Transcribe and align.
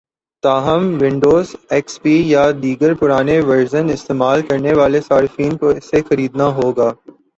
تاہم 0.43 0.83
Windows, 1.01 1.47
x 1.73 1.93
P 2.01 2.15
یا 2.25 2.43
دیگر 2.63 2.93
پرانے 3.01 3.37
ورژن 3.47 3.85
استعمال 3.95 4.41
کرنے 4.47 4.73
والے 4.79 5.01
صارفین 5.09 5.57
کو 5.57 5.69
اسے 5.77 6.01
خریدنا 6.09 6.47
ہوگا 6.57 6.89